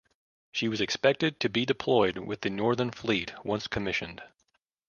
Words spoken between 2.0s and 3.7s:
with the Northern Fleet once